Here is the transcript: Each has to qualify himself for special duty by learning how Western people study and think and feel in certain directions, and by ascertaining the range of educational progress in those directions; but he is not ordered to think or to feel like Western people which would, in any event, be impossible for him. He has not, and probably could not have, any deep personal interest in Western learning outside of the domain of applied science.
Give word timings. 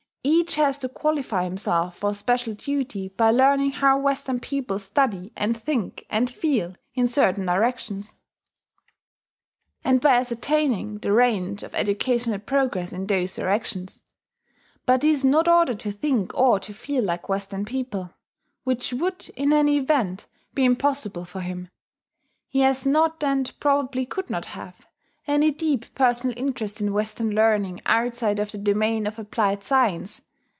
Each 0.23 0.55
has 0.57 0.77
to 0.79 0.89
qualify 0.89 1.45
himself 1.45 1.97
for 1.97 2.13
special 2.13 2.53
duty 2.53 3.07
by 3.09 3.31
learning 3.31 3.71
how 3.71 3.97
Western 3.97 4.39
people 4.39 4.77
study 4.79 5.31
and 5.35 5.59
think 5.59 6.05
and 6.11 6.29
feel 6.29 6.75
in 6.93 7.07
certain 7.07 7.47
directions, 7.47 8.15
and 9.83 9.99
by 9.99 10.13
ascertaining 10.15 10.99
the 10.99 11.11
range 11.13 11.63
of 11.63 11.73
educational 11.73 12.37
progress 12.37 12.93
in 12.93 13.07
those 13.07 13.35
directions; 13.35 14.03
but 14.85 15.01
he 15.01 15.09
is 15.11 15.25
not 15.25 15.47
ordered 15.47 15.79
to 15.79 15.91
think 15.91 16.31
or 16.35 16.59
to 16.59 16.73
feel 16.73 17.03
like 17.03 17.29
Western 17.29 17.65
people 17.65 18.11
which 18.63 18.93
would, 18.93 19.27
in 19.35 19.53
any 19.53 19.77
event, 19.77 20.27
be 20.53 20.65
impossible 20.65 21.25
for 21.25 21.41
him. 21.41 21.69
He 22.47 22.59
has 22.59 22.85
not, 22.85 23.23
and 23.23 23.51
probably 23.59 24.05
could 24.05 24.29
not 24.29 24.45
have, 24.47 24.85
any 25.27 25.49
deep 25.51 25.85
personal 25.95 26.37
interest 26.37 26.81
in 26.81 26.91
Western 26.91 27.29
learning 27.29 27.79
outside 27.85 28.37
of 28.39 28.51
the 28.51 28.57
domain 28.57 29.07
of 29.07 29.17
applied 29.17 29.63
science. 29.63 30.21